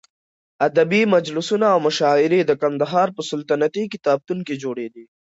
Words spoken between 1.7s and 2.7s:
او مشاعرې د